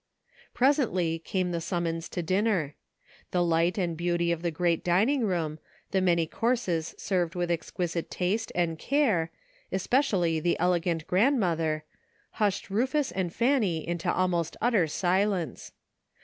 [0.55, 2.73] Presently came the sum mons to dinner.
[3.29, 5.59] The light and beauty of the great dining room,
[5.91, 7.97] the many courses served ENTERTAINING COMPANY.
[8.09, 9.29] 281 with exquisite taste and care,
[9.71, 11.83] especially the elegant grandmother,
[12.41, 15.71] hushed Rufus and Fanny into almost utter silence.